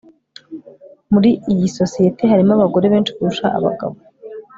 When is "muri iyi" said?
1.13-1.67